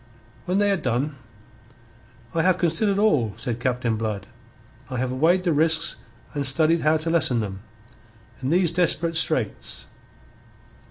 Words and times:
When 0.45 0.57
they 0.57 0.69
had 0.69 0.81
done, 0.81 1.15
"I 2.33 2.41
have 2.41 2.57
considered 2.57 2.97
all," 2.97 3.35
said 3.37 3.59
Captain 3.59 3.97
Blood. 3.97 4.25
"I 4.89 4.97
have 4.97 5.11
weighed 5.11 5.43
the 5.43 5.53
risks 5.53 5.97
and 6.33 6.43
studied 6.43 6.81
how 6.81 6.97
to 6.97 7.11
lessen 7.11 7.39
them. 7.39 7.59
In 8.41 8.49
these 8.49 8.71
desperate 8.71 9.15
straits...." 9.15 9.85